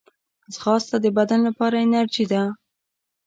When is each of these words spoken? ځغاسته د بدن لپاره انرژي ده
ځغاسته 0.53 0.95
د 1.01 1.05
بدن 1.17 1.39
لپاره 1.47 1.77
انرژي 1.85 2.25
ده 2.31 2.43